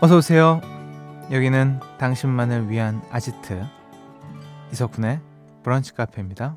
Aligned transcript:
어서 0.00 0.16
오세요. 0.16 0.60
여기는 1.30 1.80
당신만을 1.98 2.68
위한 2.70 3.02
아지트 3.10 3.62
이석훈의 4.72 5.20
브런치 5.62 5.94
카페입니다. 5.94 6.56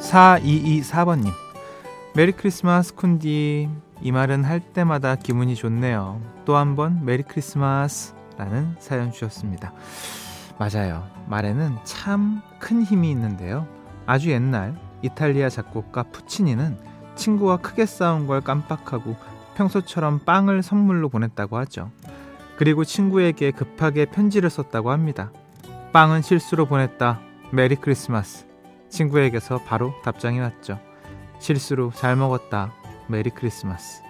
4224번님 0.00 1.30
메리 2.14 2.32
크리스마스 2.32 2.94
쿤디 2.94 3.68
이 4.02 4.12
말은 4.12 4.44
할 4.44 4.60
때마다 4.60 5.14
기분이 5.16 5.54
좋네요. 5.54 6.20
또 6.44 6.56
한 6.56 6.74
번 6.74 7.04
메리 7.04 7.22
크리스마스 7.22 8.14
라는 8.38 8.74
사연 8.78 9.12
주셨습니다. 9.12 9.72
맞아요. 10.58 11.06
말에는 11.28 11.76
참 11.84 12.42
큰 12.58 12.82
힘이 12.82 13.10
있는데요. 13.10 13.66
아주 14.06 14.30
옛날 14.30 14.74
이탈리아 15.02 15.48
작곡가 15.48 16.02
푸치니는 16.04 16.78
친구와 17.14 17.58
크게 17.58 17.86
싸운 17.86 18.26
걸 18.26 18.40
깜빡하고 18.40 19.16
평소처럼 19.56 20.20
빵을 20.20 20.62
선물로 20.62 21.08
보냈다고 21.08 21.58
하죠. 21.58 21.90
그리고 22.56 22.84
친구에게 22.84 23.50
급하게 23.50 24.04
편지를 24.06 24.50
썼다고 24.50 24.90
합니다. 24.90 25.32
빵은 25.92 26.22
실수로 26.22 26.66
보냈다. 26.66 27.20
메리 27.52 27.76
크리스마스. 27.76 28.46
친구에게서 28.90 29.58
바로 29.64 29.94
답장이 30.04 30.40
왔죠. 30.40 30.78
실수로 31.38 31.90
잘 31.94 32.16
먹었다. 32.16 32.72
메리 33.08 33.30
크리스마스. 33.30 34.02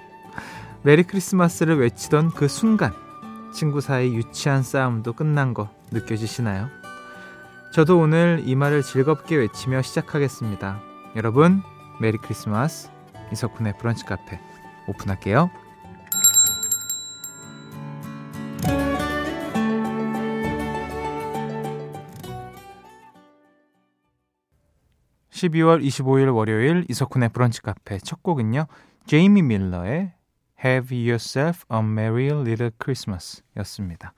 메리 0.83 1.03
크리스마스를 1.03 1.79
외치던 1.79 2.31
그 2.31 2.49
순간 2.49 2.93
친구 3.53 3.81
사이 3.81 4.15
유치한 4.15 4.63
싸움도 4.63 5.13
끝난 5.13 5.55
거 5.55 5.69
느껴지시나요? 5.91 6.80
저도 7.73 8.01
오늘 8.01 8.43
이 8.45 8.57
말을 8.57 8.83
즐겁게 8.83 9.37
외치며 9.37 9.83
시작하겠습니다. 9.83 10.83
여러분, 11.15 11.63
메리 12.01 12.19
크리스마스. 12.19 12.91
이석훈의 13.33 13.79
브런치 13.79 14.05
카페 14.07 14.41
오픈할게요. 14.89 15.49
12월 25.31 25.81
25일 25.81 26.35
월요일 26.35 26.85
이석훈의 26.89 27.29
브런치 27.29 27.63
카페 27.63 27.99
첫 27.99 28.21
곡은요. 28.25 28.67
제이미 29.07 29.43
밀러의 29.43 30.13
Have 30.65 30.99
Yourself 30.99 31.65
a 31.73 31.79
Merry 31.79 32.31
Little 32.31 32.73
Christmas 32.83 33.45
였습니다. 33.59 34.13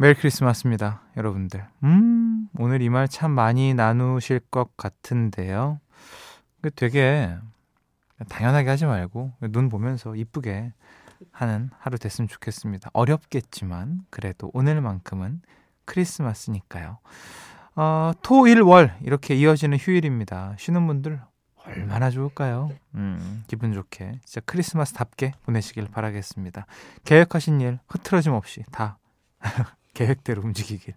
메리 0.00 0.14
크리스마스입니다, 0.14 1.02
여러분들. 1.16 1.66
음, 1.82 2.48
오늘 2.58 2.82
이 2.82 2.88
말 2.88 3.08
참 3.08 3.32
많이 3.32 3.74
나누실 3.74 4.40
것 4.50 4.76
같은데요. 4.76 5.80
그 6.62 6.70
되게 6.70 7.34
당연하게 8.28 8.68
하지 8.68 8.86
말고 8.86 9.32
눈 9.50 9.68
보면서 9.68 10.14
이쁘게 10.14 10.72
하는 11.32 11.70
하루 11.78 11.98
됐으면 11.98 12.28
좋겠습니다. 12.28 12.90
어렵겠지만 12.92 14.02
그래도 14.10 14.50
오늘만큼은 14.54 15.42
크리스마스니까요. 15.84 16.98
어, 17.74 18.12
토, 18.22 18.46
일, 18.46 18.60
월 18.62 18.96
이렇게 19.02 19.34
이어지는 19.34 19.78
휴일입니다. 19.78 20.54
쉬는 20.58 20.86
분들 20.86 21.20
얼마나 21.66 22.10
좋을까요? 22.10 22.70
음, 22.94 23.42
기분 23.48 23.72
좋게 23.72 24.20
진짜 24.24 24.40
크리스마스답게 24.46 25.32
보내시길 25.44 25.88
바라겠습니다. 25.90 26.66
계획하신 27.04 27.60
일 27.60 27.78
흐트러짐 27.88 28.32
없이 28.32 28.62
다 28.70 28.98
계획대로 29.98 30.42
움직이길 30.42 30.94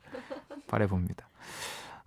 바래봅니다. 0.67 1.27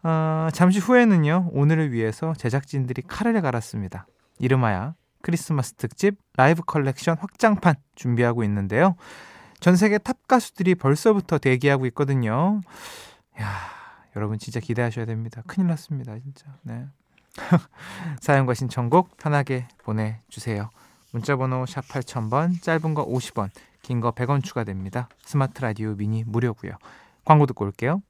어, 0.04 0.48
잠시 0.52 0.78
후에는요 0.78 1.50
오늘을 1.52 1.90
위해서 1.90 2.34
제작진들이 2.34 3.02
칼을 3.02 3.40
갈았습니다. 3.42 4.06
이름하여 4.38 4.94
크리스마스 5.20 5.72
특집 5.72 6.16
라이브 6.36 6.62
컬렉션 6.62 7.16
확장판 7.18 7.74
준비하고 7.96 8.44
있는데요. 8.44 8.94
전 9.58 9.74
세계 9.74 9.98
탑 9.98 10.28
가수들이 10.28 10.76
벌써부터 10.76 11.38
대기하고 11.38 11.86
있거든요. 11.86 12.60
야, 13.40 13.48
여러분 14.14 14.38
진짜 14.38 14.60
기대하셔야 14.60 15.04
됩니다. 15.06 15.42
큰일 15.46 15.68
났습니다, 15.68 16.16
진짜. 16.18 16.46
네. 16.62 16.86
사연과 18.20 18.54
신청곡 18.54 19.16
편하게 19.16 19.66
보내주세요. 19.82 20.70
문자번호 21.12 21.64
샵 21.66 21.88
8000번, 21.88 22.60
짧은 22.62 22.94
거 22.94 23.06
50원, 23.06 23.50
긴 23.84 24.00
거 24.00 24.10
100원 24.12 24.42
추가됩니다. 24.42 25.08
스마트 25.24 25.60
라디오 25.60 25.94
미니 25.94 26.24
무료고요. 26.26 26.72
광고 27.24 27.46
듣고 27.46 27.66
올게요. 27.66 28.02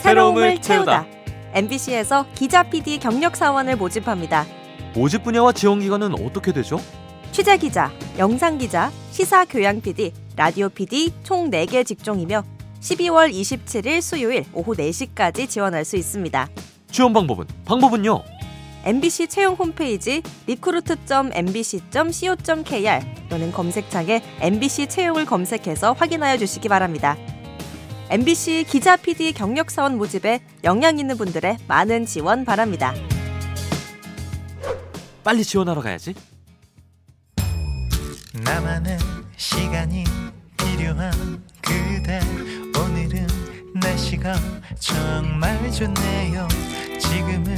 새로움을 0.00 0.60
채우다. 0.60 1.06
MBC에서 1.54 2.26
기자 2.34 2.62
PD 2.62 2.98
경력 2.98 3.34
사원을 3.36 3.76
모집합니다. 3.76 4.44
모집 4.94 5.24
분야와 5.24 5.52
지원 5.52 5.80
기간은 5.80 6.14
어떻게 6.24 6.52
되죠? 6.52 6.78
취재 7.32 7.56
기자, 7.56 7.90
영상 8.18 8.58
기자, 8.58 8.90
시사 9.10 9.44
교양 9.46 9.80
PD, 9.80 10.12
라디오 10.36 10.68
PD 10.68 11.12
총 11.22 11.50
4개 11.50 11.84
직종이며 11.84 12.42
12월 12.80 13.32
27일 13.32 14.00
수요일 14.00 14.44
오후 14.52 14.74
4시까지 14.74 15.48
지원할 15.48 15.84
수 15.84 15.96
있습니다. 15.96 16.48
지원 16.90 17.12
방법은 17.12 17.46
방법은요. 17.64 18.22
MBC 18.88 19.28
채용 19.28 19.54
홈페이지 19.54 20.22
recruit.mbc.co.kr 20.46 23.28
또는 23.28 23.52
검색창에 23.52 24.22
MBC 24.40 24.86
채용을 24.86 25.26
검색해서 25.26 25.92
확인하여 25.92 26.38
주시기 26.38 26.70
바랍니다. 26.70 27.18
MBC 28.08 28.64
기자 28.66 28.96
PD 28.96 29.34
경력 29.34 29.70
사원 29.70 29.98
모집에 29.98 30.40
역량 30.64 30.98
있는 30.98 31.18
분들의 31.18 31.58
많은 31.68 32.06
지원 32.06 32.46
바랍니다. 32.46 32.94
빨리 35.22 35.44
지원하러 35.44 35.82
가야지. 35.82 36.14
나만의 38.42 38.96
시간이 39.36 40.04
필요한 40.56 41.42
그대 41.60 42.20
날씨가 43.74 44.34
정말 44.78 45.70
좋네요 45.70 46.48
지금은 46.98 47.57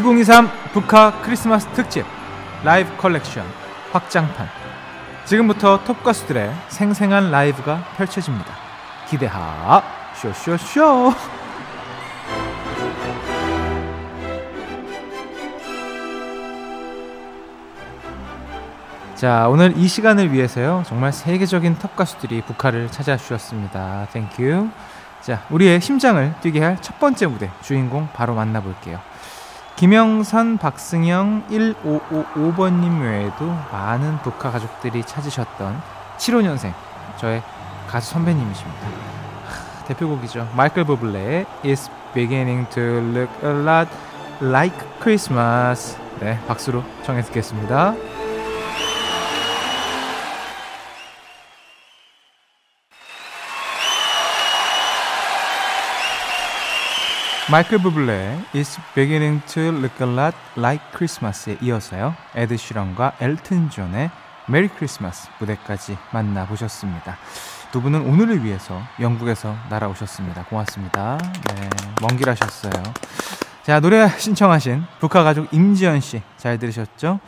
2023 0.00 0.48
북카 0.72 1.20
크리스마스 1.20 1.66
특집 1.74 2.06
라이브 2.64 2.96
컬렉션 2.96 3.44
확장판 3.92 4.48
지금부터 5.26 5.84
톱 5.84 6.02
가수들의 6.02 6.54
생생한 6.68 7.30
라이브가 7.30 7.84
펼쳐집니다. 7.96 8.46
기대하 9.08 9.82
쇼쇼쇼 10.14 11.12
자 19.14 19.48
오늘 19.50 19.76
이 19.76 19.86
시간을 19.86 20.32
위해서요 20.32 20.82
정말 20.86 21.12
세계적인 21.12 21.78
톱 21.78 21.94
가수들이 21.94 22.40
북카를 22.42 22.90
찾아주셨습니다. 22.90 24.08
Thank 24.12 24.48
you 24.48 24.70
자 25.20 25.42
우리의 25.50 25.82
심장을 25.82 26.34
뛰게 26.40 26.62
할 26.62 26.78
첫 26.80 26.98
번째 26.98 27.26
무대 27.26 27.50
주인공 27.60 28.08
바로 28.14 28.34
만나볼게요. 28.34 29.09
김영선, 29.76 30.58
박승영 30.58 31.44
1555번님 31.50 33.00
외에도 33.02 33.46
많은 33.72 34.18
북카 34.18 34.50
가족들이 34.50 35.02
찾으셨던 35.04 35.80
75년생 36.18 36.74
저의 37.16 37.42
가수 37.88 38.10
선배님이십니다. 38.12 38.86
하, 38.86 39.84
대표곡이죠. 39.86 40.48
마이클 40.54 40.84
버블레의 40.84 41.46
It's 41.64 41.90
beginning 42.12 42.68
to 42.70 42.82
look 42.82 43.30
a 43.42 43.50
lot 43.50 43.90
like 44.42 44.76
Christmas. 45.00 45.96
네, 46.20 46.38
박수로 46.46 46.84
청해 47.04 47.22
듣겠습니다. 47.22 47.94
마이클 57.50 57.78
부블레의 57.78 58.44
It's 58.52 58.78
Beginning 58.94 59.44
to 59.46 59.62
Look 59.62 60.06
a 60.06 60.12
Lot 60.12 60.36
Like 60.56 60.86
Christmas에 60.92 61.58
이어서요. 61.60 62.14
에드 62.36 62.56
시런과 62.56 63.14
엘튼 63.20 63.70
존의 63.70 64.10
Merry 64.46 64.68
Christmas 64.68 65.28
무대까지 65.40 65.98
만나보셨습니다. 66.12 67.16
두 67.72 67.82
분은 67.82 68.02
오늘을 68.02 68.44
위해서 68.44 68.80
영국에서 69.00 69.56
날아오셨습니다. 69.68 70.44
고맙습니다. 70.44 71.18
네, 71.18 71.70
먼길 72.00 72.30
하셨어요. 72.30 72.72
자, 73.64 73.80
노래 73.80 74.08
신청하신 74.08 74.84
북카 75.00 75.24
가족 75.24 75.52
임지연 75.52 76.00
씨 76.00 76.22
잘 76.36 76.56
들으셨죠? 76.56 77.18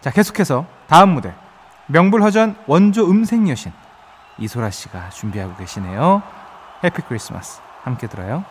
자, 0.00 0.10
계속해서 0.10 0.64
다음 0.88 1.10
무대 1.10 1.34
명불허전 1.88 2.56
원조 2.66 3.10
음색 3.10 3.46
여신 3.50 3.72
이소라 4.38 4.70
씨가 4.70 5.10
준비하고 5.10 5.54
계시네요. 5.56 6.22
해피 6.82 7.02
크리스마스 7.02 7.60
함께 7.82 8.06
들어요. 8.06 8.44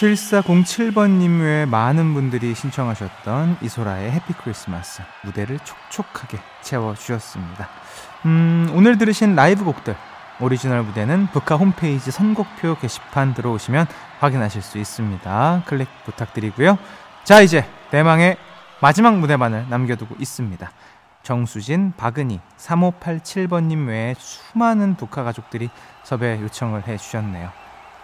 (7407번님) 0.00 1.42
외에 1.42 1.66
많은 1.66 2.14
분들이 2.14 2.54
신청하셨던 2.54 3.58
이소라의 3.60 4.10
해피 4.12 4.32
크리스마스 4.32 5.02
무대를 5.24 5.58
촉촉하게 5.58 6.38
채워주셨습니다 6.62 7.68
음 8.24 8.70
오늘 8.74 8.96
들으신 8.96 9.34
라이브 9.34 9.62
곡들 9.62 9.94
오리지널 10.40 10.82
무대는 10.84 11.26
북카 11.26 11.56
홈페이지 11.56 12.10
선곡표 12.10 12.76
게시판 12.76 13.34
들어오시면 13.34 13.86
확인하실 14.20 14.62
수 14.62 14.78
있습니다. 14.78 15.64
클릭 15.66 15.86
부탁드리고요. 16.06 16.78
자, 17.24 17.42
이제 17.42 17.66
대망의 17.90 18.38
마지막 18.80 19.18
무대만을 19.18 19.66
남겨두고 19.68 20.16
있습니다. 20.18 20.70
정수진, 21.22 21.92
박은희, 21.98 22.40
3587번님 22.56 23.88
외에 23.88 24.14
수많은 24.16 24.94
북카 24.94 25.24
가족들이 25.24 25.68
섭외 26.04 26.40
요청을 26.40 26.88
해주셨네요. 26.88 27.50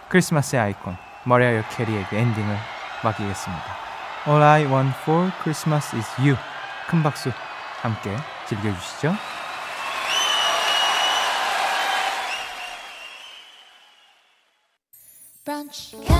크리스마스의 0.09 0.61
아이콘, 0.61 0.95
머라이어 1.27 1.61
캐리에게 1.75 2.19
엔딩을 2.19 2.57
맡기겠습니다. 3.03 3.63
All 4.27 4.41
I 4.41 4.65
want 4.65 4.95
for 5.01 5.29
Christmas 5.41 5.93
is 5.93 6.21
you. 6.21 6.37
큰 6.87 7.03
박수 7.03 7.31
함께 7.81 8.15
즐겨주시죠. 8.47 9.13
브런치 15.43 16.16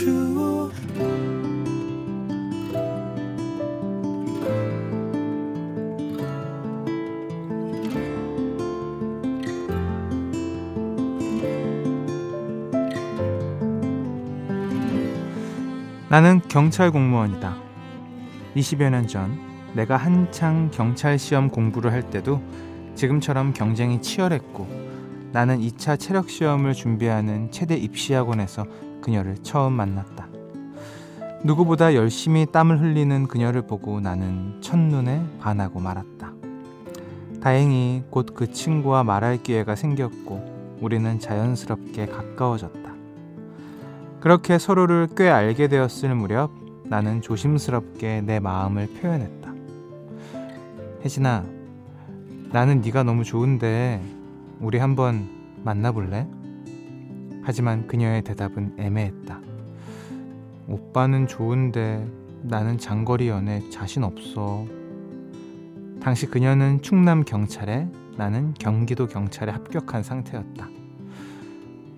주오 0.00 0.70
나는 16.08 16.40
경찰 16.48 16.90
공무원이다. 16.90 17.56
20여 18.56 18.88
년 18.90 19.06
전 19.06 19.38
내가 19.74 19.98
한창 19.98 20.70
경찰 20.72 21.18
시험 21.18 21.50
공부를 21.50 21.92
할 21.92 22.08
때도 22.08 22.42
지금처럼 22.94 23.52
경쟁이 23.52 24.00
치열했고 24.00 24.66
나는 25.32 25.60
2차 25.60 25.98
체력 25.98 26.30
시험을 26.30 26.72
준비하는 26.72 27.50
체대 27.52 27.76
입시 27.76 28.14
학원에서 28.14 28.64
그녀를 29.00 29.36
처음 29.42 29.74
만났다. 29.74 30.28
누구보다 31.42 31.94
열심히 31.94 32.46
땀을 32.46 32.80
흘리는 32.80 33.26
그녀를 33.26 33.62
보고 33.62 34.00
나는 34.00 34.60
첫눈에 34.60 35.24
반하고 35.40 35.80
말았다. 35.80 36.32
다행히 37.40 38.02
곧 38.10 38.34
그 38.34 38.52
친구와 38.52 39.02
말할 39.04 39.42
기회가 39.42 39.74
생겼고 39.74 40.78
우리는 40.80 41.18
자연스럽게 41.18 42.06
가까워졌다. 42.06 42.90
그렇게 44.20 44.58
서로를 44.58 45.08
꽤 45.16 45.30
알게 45.30 45.68
되었을 45.68 46.14
무렵 46.14 46.50
나는 46.84 47.22
조심스럽게 47.22 48.22
내 48.22 48.40
마음을 48.40 48.86
표현했다. 49.00 49.52
혜진아, 51.04 51.44
나는 52.52 52.82
네가 52.82 53.04
너무 53.04 53.24
좋은데 53.24 54.02
우리 54.60 54.78
한번 54.78 55.28
만나볼래? 55.64 56.26
하지만 57.50 57.88
그녀의 57.88 58.22
대답은 58.22 58.76
애매했다. 58.78 59.40
오빠는 60.68 61.26
좋은데 61.26 62.08
나는 62.42 62.78
장거리 62.78 63.26
연애 63.26 63.68
자신 63.70 64.04
없어. 64.04 64.64
당시 66.00 66.26
그녀는 66.26 66.80
충남 66.80 67.24
경찰에 67.24 67.88
나는 68.16 68.54
경기도 68.54 69.08
경찰에 69.08 69.50
합격한 69.50 70.04
상태였다. 70.04 70.68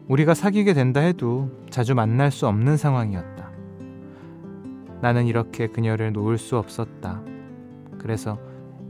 우리가 0.08 0.32
사귀게 0.32 0.72
된다 0.72 1.00
해도 1.00 1.50
자주 1.68 1.94
만날 1.94 2.30
수 2.30 2.46
없는 2.46 2.78
상황이었다. 2.78 3.50
나는 5.02 5.26
이렇게 5.26 5.66
그녀를 5.66 6.14
놓을 6.14 6.38
수 6.38 6.56
없었다. 6.56 7.20
그래서 7.98 8.38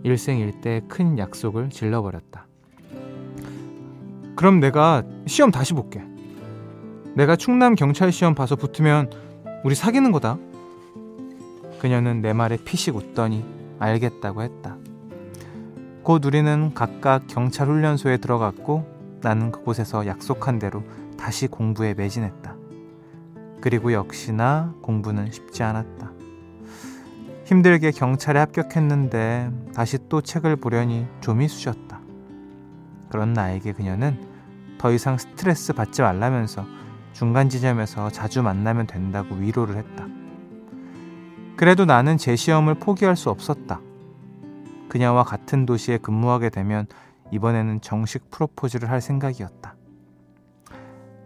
일생일대 0.04 0.83
큰 0.87 1.19
약속을 1.19 1.71
질러버렸다. 1.71 2.47
그럼 4.37 4.61
내가 4.61 5.02
시험 5.26 5.50
다시 5.50 5.75
볼게. 5.75 6.12
내가 7.14 7.37
충남 7.37 7.75
경찰 7.75 8.11
시험 8.11 8.35
봐서 8.35 8.57
붙으면 8.57 9.11
우리 9.64 9.75
사귀는 9.75 10.12
거다. 10.12 10.38
그녀는 11.78 12.23
내 12.23 12.33
말에 12.33 12.57
피식 12.57 12.97
웃더니 12.97 13.45
알겠다고 13.78 14.42
했다. 14.42 14.76
곧 16.02 16.25
우리는 16.25 16.73
각각 16.75 17.26
경찰 17.26 17.69
훈련소에 17.69 18.16
들어갔고 18.16 19.21
나는 19.21 19.52
그곳에서 19.52 20.07
약속한 20.07 20.59
대로 20.59 20.83
다시 21.19 21.49
공부에 21.49 21.95
매진했다. 21.95 22.57
그리고 23.61 23.92
역시나 23.92 24.75
공부는 24.83 25.31
쉽지 25.31 25.62
않았다. 25.62 26.11
힘들게 27.45 27.90
경찰에 27.90 28.40
합격했는데 28.40 29.50
다시 29.75 29.99
또 30.09 30.23
책을 30.23 30.57
보려니 30.57 31.07
좀이 31.21 31.47
쑤셨다. 31.47 32.00
그런 33.11 33.35
나에게 33.35 33.73
그녀는 33.73 34.19
더 34.78 34.90
이상 34.90 35.19
스트레스 35.19 35.75
받지 35.75 36.00
말라면서 36.00 36.64
중간 37.12 37.49
지점에서 37.49 38.11
자주 38.11 38.42
만나면 38.42 38.87
된다고 38.87 39.35
위로를 39.35 39.76
했다. 39.76 40.07
그래도 41.57 41.85
나는 41.85 42.16
제 42.16 42.35
시험을 42.35 42.75
포기할 42.75 43.16
수 43.16 43.31
없었다. 43.31 43.81
그녀와 44.88 45.25
같은 45.25 45.64
도시에 45.64 45.99
근무하게 45.99 46.50
되면 46.50 46.87
이번에는 47.31 47.81
정식 47.81 48.31
프로포즈를 48.31 48.90
할 48.90 49.00
생각이었다. 49.00 49.76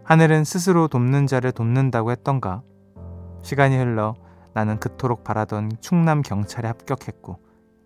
하늘은 0.03 0.45
스스로 0.45 0.87
돕는 0.87 1.27
자를 1.27 1.51
돕는다고 1.51 2.11
했던가. 2.11 2.61
시간이 3.43 3.77
흘러 3.77 4.15
나는 4.53 4.79
그토록 4.79 5.23
바라던 5.23 5.71
충남 5.81 6.21
경찰에 6.21 6.67
합격했고 6.67 7.39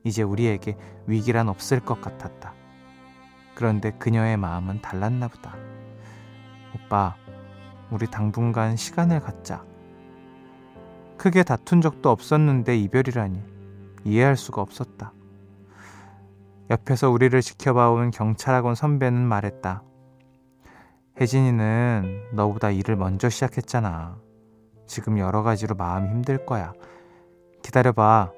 이제 0.03 0.21
우리에게 0.21 0.77
위기란 1.07 1.49
없을 1.49 1.79
것 1.79 1.99
같았다. 1.99 2.53
그런데 3.55 3.91
그녀의 3.91 4.37
마음은 4.37 4.81
달랐나 4.81 5.27
보다. 5.27 5.55
오빠, 6.75 7.15
우리 7.91 8.07
당분간 8.07 8.77
시간을 8.77 9.19
갖자. 9.19 9.63
크게 11.17 11.43
다툰 11.43 11.81
적도 11.81 12.09
없었는데 12.09 12.77
이별이라니 12.77 13.43
이해할 14.05 14.37
수가 14.37 14.61
없었다. 14.61 15.13
옆에서 16.69 17.09
우리를 17.11 17.39
지켜봐온 17.41 18.11
경찰학원 18.11 18.75
선배는 18.75 19.21
말했다. 19.21 19.83
혜진이는 21.19 22.29
너보다 22.33 22.71
일을 22.71 22.95
먼저 22.95 23.29
시작했잖아. 23.29 24.17
지금 24.87 25.19
여러 25.19 25.43
가지로 25.43 25.75
마음이 25.75 26.09
힘들 26.09 26.45
거야. 26.45 26.73
기다려봐. 27.61 28.31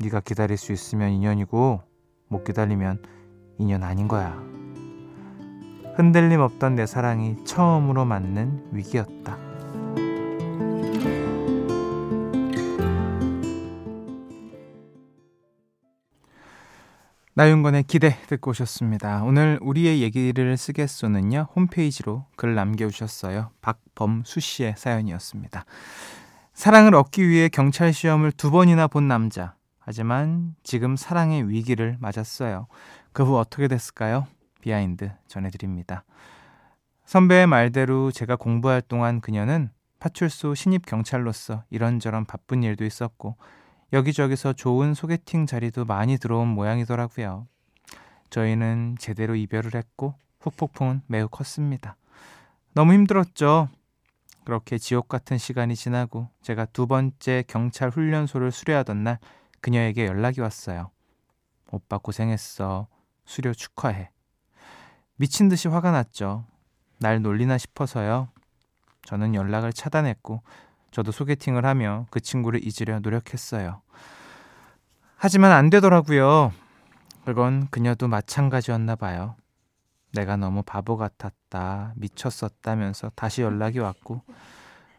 네가 0.00 0.20
기다릴 0.20 0.56
수 0.56 0.72
있으면 0.72 1.10
인연이고 1.10 1.80
못 2.28 2.44
기다리면 2.44 3.02
인연 3.58 3.84
아닌 3.84 4.08
거야. 4.08 4.36
흔들림 5.96 6.40
없던 6.40 6.76
내 6.76 6.84
사랑이 6.84 7.42
처음으로 7.44 8.04
맞는 8.04 8.68
위기였다. 8.72 9.38
나윤권의 17.32 17.84
기대 17.84 18.16
듣고 18.28 18.50
오셨습니다. 18.50 19.22
오늘 19.22 19.58
우리의 19.62 20.02
얘기를 20.02 20.56
쓰겠소는요 20.56 21.48
홈페이지로 21.56 22.26
글 22.36 22.54
남겨주셨어요. 22.54 23.50
박범수 23.62 24.40
씨의 24.40 24.74
사연이었습니다. 24.76 25.64
사랑을 26.52 26.94
얻기 26.94 27.26
위해 27.28 27.48
경찰 27.48 27.92
시험을 27.92 28.32
두 28.32 28.50
번이나 28.50 28.86
본 28.86 29.08
남자. 29.08 29.54
하지만 29.78 30.54
지금 30.62 30.96
사랑의 30.96 31.48
위기를 31.48 31.96
맞았어요. 32.00 32.66
그 33.12 33.22
후 33.22 33.38
어떻게 33.38 33.68
됐을까요? 33.68 34.26
비하인드 34.66 35.12
전해드립니다. 35.28 36.02
선배의 37.04 37.46
말대로 37.46 38.10
제가 38.10 38.34
공부할 38.34 38.82
동안 38.82 39.20
그녀는 39.20 39.70
파출소 40.00 40.56
신입 40.56 40.86
경찰로서 40.86 41.62
이런저런 41.70 42.24
바쁜 42.24 42.64
일도 42.64 42.84
있었고 42.84 43.36
여기저기서 43.92 44.54
좋은 44.54 44.92
소개팅 44.92 45.46
자리도 45.46 45.84
많이 45.84 46.18
들어온 46.18 46.48
모양이더라고요. 46.48 47.46
저희는 48.30 48.96
제대로 48.98 49.36
이별을 49.36 49.76
했고 49.76 50.16
후폭풍은 50.40 51.02
매우 51.06 51.28
컸습니다. 51.28 51.96
너무 52.74 52.92
힘들었죠. 52.92 53.68
그렇게 54.44 54.78
지옥 54.78 55.06
같은 55.06 55.38
시간이 55.38 55.76
지나고 55.76 56.28
제가 56.42 56.64
두 56.66 56.88
번째 56.88 57.44
경찰 57.46 57.90
훈련소를 57.90 58.50
수료하던 58.50 59.04
날 59.04 59.20
그녀에게 59.60 60.06
연락이 60.06 60.40
왔어요. 60.40 60.90
오빠 61.70 61.98
고생했어. 61.98 62.88
수료 63.24 63.54
축하해. 63.54 64.10
미친 65.16 65.48
듯이 65.48 65.68
화가 65.68 65.90
났죠. 65.90 66.44
날 66.98 67.22
놀리나 67.22 67.58
싶어서요. 67.58 68.28
저는 69.02 69.34
연락을 69.34 69.72
차단했고 69.72 70.42
저도 70.90 71.12
소개팅을 71.12 71.64
하며 71.64 72.06
그 72.10 72.20
친구를 72.20 72.60
잊으려 72.62 73.00
노력했어요. 73.00 73.80
하지만 75.16 75.52
안 75.52 75.70
되더라고요. 75.70 76.52
그건 77.24 77.68
그녀도 77.70 78.08
마찬가지였나 78.08 78.96
봐요. 78.96 79.36
내가 80.12 80.36
너무 80.36 80.62
바보 80.62 80.96
같았다, 80.96 81.92
미쳤었다면서 81.96 83.10
다시 83.14 83.42
연락이 83.42 83.78
왔고, 83.78 84.22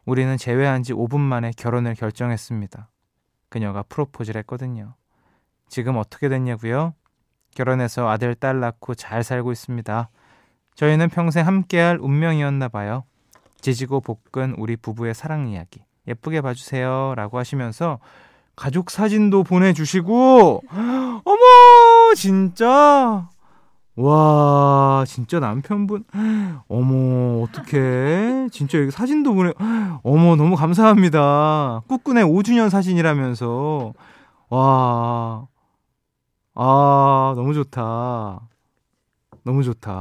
우리는 0.05 0.38
재회한 0.38 0.83
지 0.83 0.93
5분 0.93 1.19
만에 1.19 1.51
결혼을 1.55 1.95
결정했습니다. 1.95 2.89
그녀가 3.50 3.83
프로포즈를 3.83 4.39
했거든요. 4.39 4.95
지금 5.67 5.97
어떻게 5.97 6.29
됐냐고요? 6.29 6.93
결혼해서 7.58 8.08
아들, 8.08 8.36
딸 8.36 8.60
낳고 8.60 8.94
잘 8.94 9.24
살고 9.24 9.52
있습니다. 9.52 10.10
저희는 10.76 11.10
평생 11.10 11.48
함께할 11.48 11.98
운명이었나 12.00 12.68
봐요. 12.68 13.04
지지고 13.62 14.00
볶은 14.00 14.54
우리 14.60 14.76
부부의 14.76 15.16
사랑 15.16 15.48
이야기. 15.48 15.82
예쁘게 16.08 16.42
봐주세요. 16.42 17.16
라고 17.16 17.40
하시면서 17.40 17.98
가족 18.56 18.92
사진도 18.92 19.44
보내주시고 19.44 20.62
어머 20.70 22.14
진짜. 22.16 23.28
와 23.96 25.04
진짜 25.08 25.40
남편분. 25.40 26.04
어머 26.68 27.42
어떡해. 27.42 28.50
진짜 28.52 28.78
여기 28.78 28.92
사진도 28.92 29.34
보내 29.34 29.52
어머 30.04 30.36
너무 30.36 30.56
감사합니다. 30.56 31.82
꾸꾸네 31.88 32.22
5주년 32.22 32.70
사진이라면서. 32.70 33.94
와 34.50 35.48
아, 36.60 37.34
너무 37.36 37.54
좋다. 37.54 38.40
너무 39.44 39.64
좋다. 39.64 39.92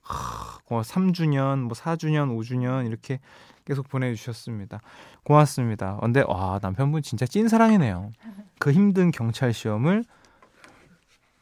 하, 0.00 0.58
뭐 0.68 0.80
3주년, 0.80 1.60
뭐 1.60 1.72
4주년, 1.74 2.36
5주년 2.36 2.86
이렇게 2.88 3.20
계속 3.64 3.88
보내주셨습니다. 3.88 4.80
고맙습니다. 5.22 5.96
근데 6.00 6.24
와 6.26 6.58
남편분 6.60 7.02
진짜 7.02 7.24
찐 7.24 7.46
사랑이네요. 7.48 8.10
그 8.58 8.72
힘든 8.72 9.12
경찰 9.12 9.52
시험을 9.52 10.04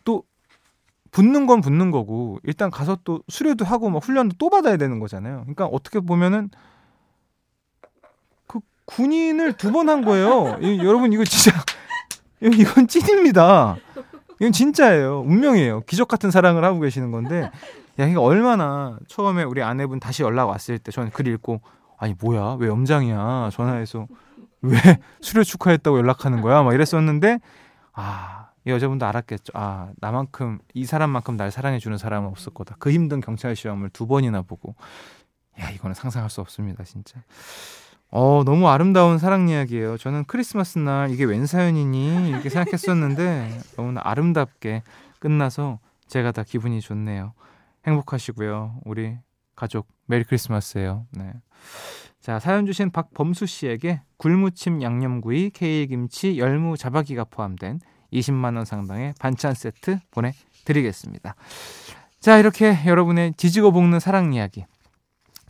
또 0.05 0.25
붙는 1.11 1.47
건 1.47 1.63
붙는 1.63 1.91
거고 1.91 2.39
일단 2.43 2.71
가서 2.71 2.99
또 3.05 3.23
수료도 3.29 3.65
하고 3.65 3.89
막 3.89 4.05
훈련도 4.05 4.37
또 4.39 4.51
받아야 4.51 4.77
되는 4.77 4.99
거잖아요. 4.99 5.41
그러니까 5.43 5.67
어떻게 5.67 6.01
보면은 6.01 6.51
그 8.47 8.61
군인을 8.85 9.55
두 9.55 9.73
번 9.73 9.89
한 9.89 10.05
거예요. 10.05 10.59
이, 10.61 10.79
여러분 10.85 11.13
이거 11.15 11.25
진짜 11.25 11.59
이건 12.41 12.89
찐입니다. 12.89 13.77
이건 14.41 14.53
진짜예요. 14.53 15.21
운명이에요. 15.21 15.83
기적 15.83 16.09
같은 16.09 16.31
사랑을 16.31 16.65
하고 16.65 16.81
계시는 16.81 17.11
건데, 17.11 17.51
야, 18.01 18.07
이게 18.07 18.19
얼마나 18.19 18.99
처음에 19.09 19.45
우리 19.45 19.63
아내분 19.63 20.01
다시 20.01 20.23
연락 20.23 20.47
왔을 20.47 20.79
때 20.79 20.91
저는 20.91 21.11
글 21.11 21.29
읽고, 21.29 21.61
아니, 21.97 22.15
뭐야? 22.21 22.57
왜 22.59 22.69
염장이야? 22.69 23.51
전화해서. 23.53 24.07
왜 24.63 24.79
수료 25.21 25.45
축하했다고 25.45 25.99
연락하는 25.99 26.41
거야? 26.41 26.63
막 26.63 26.75
이랬었는데, 26.75 27.39
아, 27.93 28.49
이 28.67 28.71
여자분도 28.71 29.07
알았겠죠. 29.07 29.53
아, 29.55 29.91
나만큼, 29.99 30.59
이 30.73 30.85
사람만큼 30.87 31.37
날 31.37 31.51
사랑해주는 31.51 31.97
사람은 31.99 32.29
없을 32.31 32.53
거다. 32.53 32.77
그 32.79 32.91
힘든 32.91 33.21
경찰 33.21 33.55
시험을 33.55 33.91
두 33.91 34.07
번이나 34.07 34.43
보고. 34.43 34.75
야, 35.61 35.71
이거는 35.71 35.95
상상할 35.95 36.31
수 36.31 36.41
없습니다, 36.41 36.83
진짜. 36.83 37.23
어, 38.17 38.45
너무 38.45 38.69
아름다운 38.69 39.19
사랑 39.19 39.49
이야기예요. 39.49 39.99
저는 39.99 40.23
크리스마스 40.27 40.79
날 40.79 41.11
이게 41.11 41.25
웬 41.25 41.47
사연이니 41.47 42.29
이렇게 42.29 42.49
생각했었는데 42.49 43.59
너무나 43.77 44.03
아름답게 44.05 44.85
끝나서 45.19 45.81
제가 46.07 46.31
다 46.31 46.45
기분이 46.45 46.81
좋네요. 46.81 47.33
행복하시고요. 47.89 48.83
우리 48.85 49.17
가족 49.57 49.89
메리 50.07 50.23
크리스마스예요. 50.23 51.07
네. 51.11 51.33
자, 52.21 52.39
사연 52.39 52.67
주신 52.67 52.93
박범수 52.93 53.47
씨에게 53.47 54.01
굴무침 54.19 54.81
양념구이, 54.81 55.51
케일김치, 55.51 56.39
열무 56.39 56.77
자박이가 56.77 57.25
포함된 57.25 57.81
20만 58.13 58.55
원 58.55 58.65
상당의 58.65 59.15
반찬 59.19 59.55
세트 59.55 59.99
보내 60.13 60.35
드리겠습니다. 60.65 61.35
자, 62.21 62.39
이렇게 62.39 62.79
여러분의 62.87 63.35
지지고 63.37 63.73
볶는 63.73 63.99
사랑 63.99 64.33
이야기 64.33 64.65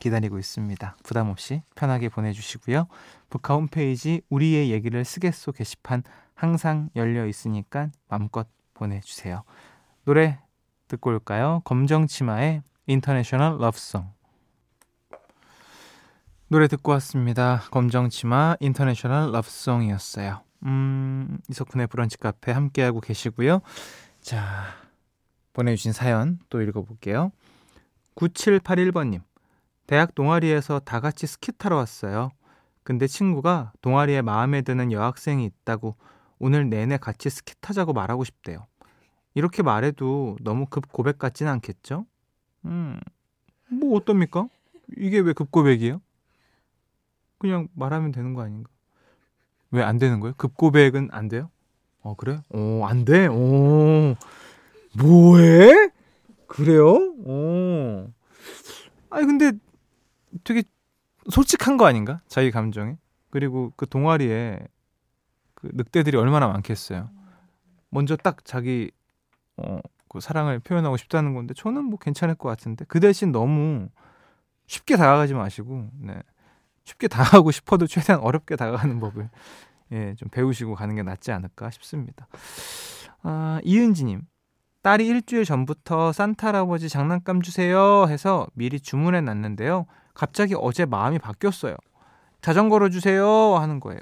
기다리고 0.05 0.39
있습니다. 0.39 0.97
부담 1.03 1.31
없이 1.31 1.63
편하게 1.75 2.11
보내주시고요. 2.11 2.89
북카 3.31 3.55
홈페이지 3.55 4.21
우리의 4.29 4.71
얘기를 4.71 5.03
쓰겠소 5.03 5.53
게시판 5.53 6.03
항상 6.35 6.91
열려 6.95 7.27
있으니까 7.27 7.89
마음껏 8.09 8.47
보내주세요. 8.75 9.45
노래 10.05 10.39
듣고 10.89 11.09
올까요? 11.09 11.63
검정치마의 11.65 12.63
International 12.87 13.57
Love 13.59 13.86
Song 13.86 14.13
노래 16.49 16.69
듣고 16.69 16.93
왔습니다. 16.93 17.63
검정치마 17.71 18.57
International 18.61 19.33
Love 19.33 19.57
Song이었어요. 19.57 20.43
음, 20.67 21.39
이석훈의 21.49 21.87
브런치 21.87 22.19
카페 22.19 22.53
함께하고 22.53 23.01
계시고요. 23.01 23.63
자, 24.21 24.67
보내주신 25.55 25.93
사연 25.93 26.41
또 26.51 26.61
읽어볼게요. 26.61 27.33
9781번님. 28.17 29.23
대학 29.87 30.15
동아리에서 30.15 30.81
다 30.81 31.01
같이 31.01 31.27
스키 31.27 31.53
타러 31.53 31.77
왔어요. 31.77 32.31
근데 32.83 33.07
친구가 33.07 33.73
동아리에 33.81 34.23
마음에 34.23 34.63
드는 34.63 34.93
여학생이 34.93 35.45
있다고 35.45 35.97
오늘 36.39 36.69
내내 36.69 36.97
같이 36.99 37.31
스키 37.31 37.55
타자고 37.61 37.93
말하고 37.93 38.25
싶대요. 38.25 38.67
이렇게 39.35 39.63
말해도 39.63 40.37
너무 40.43 40.67
급 40.67 40.91
고백 40.93 41.19
같진 41.19 41.49
않겠죠? 41.49 42.07
음, 42.67 42.99
뭐 43.69 43.97
어떻습니까? 43.97 44.49
이게 44.97 45.19
왜 45.19 45.33
급 45.33 45.51
고백이에요? 45.51 46.01
그냥 47.39 47.69
말하면 47.75 48.13
되는 48.13 48.35
거 48.35 48.43
아닌가? 48.43 48.71
왜 49.71 49.83
안 49.83 49.99
되는 49.99 50.21
거예요? 50.21 50.35
급 50.37 50.57
고백은 50.57 51.09
안 51.11 51.29
돼요? 51.29 51.51
어, 52.01 52.15
그래? 52.15 52.39
어, 52.51 52.83
안 52.87 53.05
돼? 53.05 53.27
어, 53.31 54.15
뭐해? 54.99 55.91
그래요? 56.47 57.15
어. 57.27 58.07
아니, 59.11 59.27
근데 59.27 59.53
되게 60.43 60.63
솔직한 61.31 61.77
거 61.77 61.87
아닌가? 61.87 62.21
자기 62.29 62.51
감정에. 62.51 62.97
그리고 63.31 63.73
그 63.77 63.89
동아리에 63.89 64.59
그 65.55 65.71
늑대들이 65.73 66.17
얼마나 66.17 66.49
많겠어요. 66.49 67.11
먼저 67.91 68.17
딱 68.17 68.45
자기 68.45 68.91
어, 69.57 69.79
그 70.09 70.21
사랑을 70.21 70.59
표현하고 70.59 70.97
싶다는 70.97 71.35
건데 71.35 71.55
저는 71.55 71.85
뭐 71.85 71.99
괜찮을 71.99 72.35
것 72.35 72.49
같은데 72.49 72.85
그 72.87 73.01
대신 73.01 73.33
너무 73.33 73.89
쉽게 74.67 74.97
다가가지 74.97 75.35
마시고 75.35 75.91
네. 76.01 76.15
쉽게 76.85 77.09
다가가고 77.09 77.51
싶어도 77.51 77.87
최대한 77.87 78.23
어렵게 78.23 78.57
다가가는 78.57 79.01
법을 79.01 79.31
예, 79.93 80.15
좀 80.17 80.29
배우시고 80.29 80.75
가는 80.75 80.95
게 80.95 81.03
낫지 81.03 81.33
않을까 81.33 81.71
싶습니다. 81.71 82.27
아, 83.23 83.61
이은지님 83.65 84.23
딸이 84.83 85.07
일주일 85.07 85.45
전부터 85.45 86.13
산타 86.13 86.49
할아버지 86.49 86.89
장난감 86.89 87.41
주세요 87.41 88.07
해서 88.09 88.47
미리 88.55 88.81
주문해 88.81 89.23
놨는데요. 89.23 89.87
갑자기 90.15 90.55
어제 90.57 90.87
마음이 90.87 91.19
바뀌었어요. 91.19 91.77
자전거로 92.41 92.91
주세요 92.91 93.57
하는 93.57 93.81
거예요. 93.81 94.01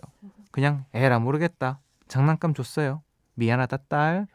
그냥 0.51 0.85
에라 0.93 1.19
모르겠다. 1.19 1.81
장난감 2.09 2.55
줬어요. 2.55 3.03
미안하다 3.35 3.77
딸. 3.89 4.27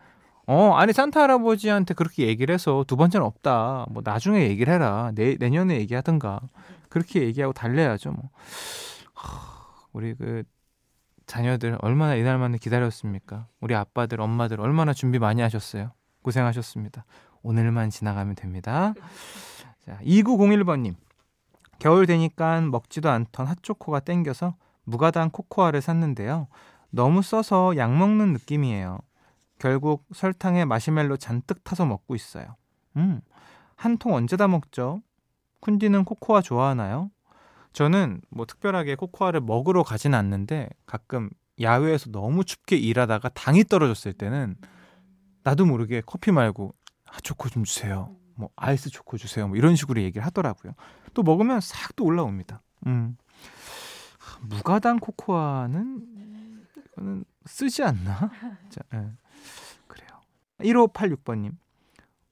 어 0.48 0.74
아니 0.76 0.94
산타 0.94 1.22
할아버지한테 1.22 1.94
그렇게 1.94 2.26
얘기를 2.28 2.54
해서 2.54 2.84
두 2.88 2.96
번째는 2.96 3.26
없다. 3.26 3.86
뭐 3.90 4.02
나중에 4.04 4.48
얘기를 4.48 4.74
해라. 4.74 5.12
내 5.14 5.36
내년에 5.38 5.76
얘기하든가 5.80 6.40
그렇게 6.90 7.22
얘기하고 7.22 7.54
달래야죠. 7.54 8.12
뭐 8.12 8.30
하, 9.14 9.40
우리 9.92 10.16
그 10.16 10.44
자녀들 11.26 11.78
얼마나 11.82 12.16
이날만을 12.16 12.58
기다렸습니까? 12.60 13.48
우리 13.60 13.76
아빠들 13.76 14.22
엄마들 14.22 14.62
얼마나 14.62 14.94
준비 14.94 15.20
많이 15.20 15.42
하셨어요. 15.42 15.92
고생하셨습니다. 16.24 17.06
오늘만 17.44 17.90
지나가면 17.90 18.36
됩니다. 18.36 18.94
자 19.86 20.00
2901번님 20.04 20.96
겨울 21.80 22.06
되니까 22.06 22.62
먹지도 22.62 23.10
않던 23.10 23.48
핫초코가 23.48 24.02
땡겨서 24.02 24.56
무가당 24.84 25.30
코코아를 25.32 25.82
샀는데요. 25.82 26.48
너무 26.90 27.22
써서 27.22 27.76
약 27.78 27.96
먹는 27.96 28.34
느낌이에요. 28.34 29.00
결국 29.60 30.06
설탕에 30.14 30.66
마시멜로 30.66 31.18
잔뜩 31.18 31.64
타서 31.64 31.86
먹고 31.86 32.16
있어요. 32.16 32.56
음, 32.96 33.22
한 33.76 33.98
통 33.98 34.14
언제 34.14 34.38
다 34.38 34.48
먹죠? 34.48 35.02
쿤디는 35.62 36.06
코코아 36.06 36.42
좋아하나요? 36.42 37.12
저는 37.74 38.22
뭐 38.30 38.46
특별하게 38.46 38.96
코코아를 38.96 39.42
먹으러 39.42 39.84
가진 39.84 40.14
않는데 40.14 40.70
가끔 40.86 41.30
야외에서 41.60 42.12
너무 42.12 42.44
춥게 42.46 42.76
일하다가 42.78 43.30
당이 43.30 43.66
떨어졌을 43.66 44.14
때는 44.14 44.56
나도 45.44 45.66
모르게 45.66 46.02
커피 46.06 46.32
말고 46.32 46.74
핫초코 47.06 47.50
좀 47.50 47.64
주세요. 47.64 48.16
뭐 48.38 48.50
아이스 48.56 48.90
초코 48.90 49.18
주세요. 49.18 49.48
뭐 49.48 49.58
이런 49.58 49.76
식으로 49.76 50.02
얘기를 50.02 50.26
하더라고요. 50.26 50.74
또 51.14 51.24
먹으면 51.24 51.60
싹 51.60 51.96
또 51.96 52.06
올라옵니다. 52.06 52.62
음. 52.86 53.18
무가당 54.42 55.00
코코아는 55.00 56.64
이거는 56.98 57.26
쓰지 57.46 57.84
않나? 57.84 58.30
자, 58.70 58.82
예. 58.94 59.08
그래요. 59.88 60.10
1586번님. 60.60 61.56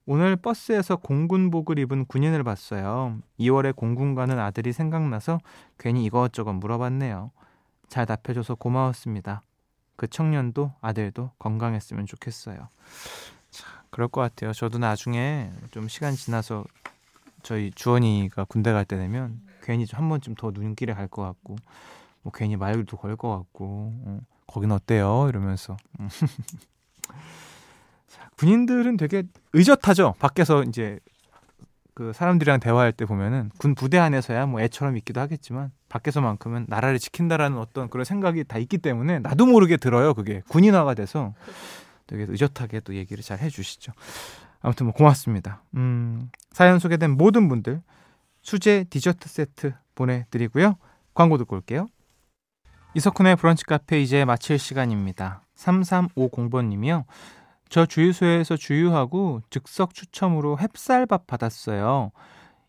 오늘 0.07 0.35
버스에서 0.35 0.97
공군복을 0.97 1.79
입은 1.79 2.05
군인을 2.05 2.43
봤어요. 2.43 3.17
2월에 3.39 3.75
공군 3.75 4.13
가는 4.13 4.37
아들이 4.37 4.71
생각나서 4.71 5.39
괜히 5.79 6.05
이것저것 6.05 6.53
물어봤네요. 6.53 7.31
잘 7.87 8.05
답해줘서 8.05 8.53
고마웠습니다. 8.53 9.41
그 9.95 10.07
청년도 10.07 10.73
아들도 10.81 11.31
건강했으면 11.39 12.05
좋겠어요. 12.05 12.69
자, 13.95 13.95
그럴 13.95 14.07
것 14.09 14.21
같아요. 14.21 14.51
저도 14.53 14.77
나중에 14.77 15.49
좀 15.71 15.87
시간 15.87 16.15
지나서 16.15 16.65
저희 17.43 17.71
주원이가 17.71 18.43
군대 18.45 18.71
갈 18.73 18.83
때 18.85 18.97
되면 18.97 19.39
괜히 19.63 19.85
좀한 19.85 20.09
번쯤 20.09 20.35
더 20.35 20.51
눈길에 20.51 20.93
갈 20.93 21.07
것 21.07 21.21
같고 21.23 21.55
뭐 22.23 22.31
괜히 22.33 22.55
말도 22.57 22.97
걸 22.97 23.15
것 23.17 23.29
같고 23.37 23.93
어, 24.05 24.19
거긴 24.47 24.71
어때요? 24.71 25.27
이러면서 25.29 25.77
군인들은 28.37 28.97
되게 28.97 29.23
의젓하죠. 29.53 30.15
밖에서 30.19 30.63
이제 30.63 30.99
그 31.93 32.11
사람들이랑 32.13 32.59
대화할 32.59 32.91
때 32.91 33.05
보면은 33.05 33.49
군 33.57 33.73
부대 33.75 33.97
안에서야 33.97 34.47
뭐 34.47 34.59
애처럼 34.59 34.97
있기도 34.97 35.21
하겠지만 35.21 35.71
밖에서만큼은 35.87 36.65
나라를 36.67 36.99
지킨다라는 36.99 37.57
어떤 37.57 37.89
그런 37.89 38.03
생각이 38.03 38.43
다 38.43 38.57
있기 38.57 38.79
때문에 38.79 39.19
나도 39.19 39.45
모르게 39.45 39.77
들어요. 39.77 40.13
그게 40.13 40.41
군인화가 40.49 40.95
돼서 40.95 41.33
되게 42.07 42.25
의젓하게 42.27 42.81
또 42.81 42.95
얘기를 42.95 43.23
잘 43.23 43.39
해주시죠. 43.39 43.93
아무튼 44.61 44.87
뭐 44.87 44.93
고맙습니다. 44.93 45.63
음, 45.75 46.29
사연 46.51 46.79
소개된 46.79 47.11
모든 47.11 47.49
분들 47.49 47.81
수제 48.41 48.85
디저트 48.89 49.29
세트 49.29 49.73
보내드리고요. 49.95 50.77
광고 51.13 51.37
듣고 51.37 51.55
올게요. 51.55 51.87
이석훈의 52.93 53.35
브런치 53.35 53.65
카페 53.65 54.01
이제 54.01 54.25
마칠 54.25 54.57
시간입니다. 54.57 55.41
3350번님이요. 55.55 57.05
저 57.69 57.85
주유소에서 57.85 58.57
주유하고 58.57 59.41
즉석 59.49 59.93
추첨으로 59.93 60.57
햅쌀밥 60.57 61.27
받았어요. 61.27 62.11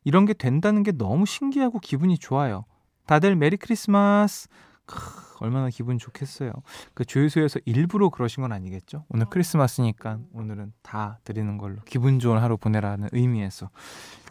이런 0.04 0.24
게 0.24 0.32
된다는 0.32 0.82
게 0.82 0.92
너무 0.92 1.26
신기하고 1.26 1.78
기분이 1.80 2.18
좋아요. 2.18 2.64
다들 3.06 3.36
Merry 3.36 3.56
Christmas. 3.56 4.48
크, 4.84 5.25
얼마나 5.40 5.68
기분 5.68 5.98
좋겠어요. 5.98 6.52
그 6.94 7.04
주유소에서 7.04 7.60
일부러 7.64 8.08
그러신 8.08 8.42
건 8.42 8.52
아니겠죠? 8.52 9.04
오늘 9.08 9.26
크리스마스니까 9.26 10.18
오늘은 10.32 10.72
다 10.82 11.18
드리는 11.24 11.58
걸로 11.58 11.76
기분 11.84 12.18
좋은 12.18 12.38
하루 12.38 12.56
보내라는 12.56 13.08
의미에서. 13.12 13.70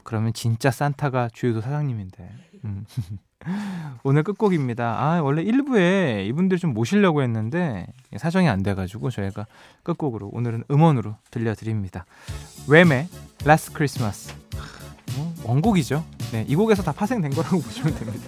그러면 0.04 0.34
진짜 0.34 0.70
산타가 0.72 1.30
주유소 1.34 1.62
사장님인데. 1.62 2.30
음. 2.66 2.86
오늘 4.04 4.24
끝곡입니다. 4.24 5.02
아, 5.04 5.22
원래 5.22 5.44
1부에 5.44 6.26
이분들 6.28 6.58
좀 6.58 6.74
모시려고 6.74 7.22
했는데 7.22 7.88
사정이 8.16 8.48
안 8.50 8.64
돼가지고 8.64 9.10
저희가 9.12 9.46
끝곡으로 9.84 10.30
오늘은 10.34 10.64
음원으로 10.70 11.18
들려드립니다. 11.32 12.06
웸의 12.68 13.08
Last 13.46 13.72
Christmas. 13.72 14.34
뭐, 15.16 15.34
원곡이죠. 15.44 16.04
네, 16.32 16.46
이 16.48 16.56
곡에서 16.56 16.84
다 16.84 16.92
파생된 16.92 17.32
거라고 17.32 17.60
보시면 17.62 17.96
됩니다. 17.96 18.28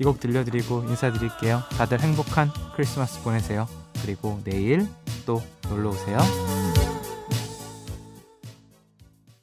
이 0.00 0.04
곡 0.04 0.20
들려드리고 0.20 0.84
인사드릴게요. 0.88 1.62
다들 1.70 2.00
행복한 2.00 2.50
크리스마스 2.76 3.20
보내세요. 3.22 3.66
그리고 4.02 4.40
내일 4.44 4.86
또 5.26 5.42
놀러 5.68 5.90
오세요. 5.90 6.18